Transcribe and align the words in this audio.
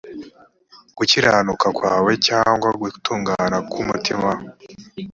gukiranuka 0.97 1.67
kwawe 1.77 2.11
m 2.17 2.19
cyangwa 2.27 2.69
gutungana 2.81 3.57
k 3.71 3.73
umutima 3.81 4.29